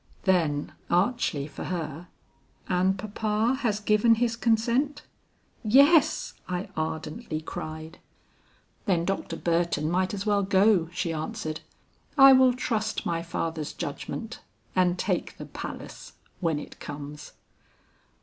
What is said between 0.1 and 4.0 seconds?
Then, archly for her, 'And papa has